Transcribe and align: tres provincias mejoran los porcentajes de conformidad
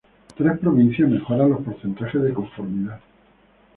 tres 0.35 0.57
provincias 0.57 1.11
mejoran 1.11 1.51
los 1.51 1.61
porcentajes 1.61 2.23
de 2.23 2.33
conformidad 2.33 2.99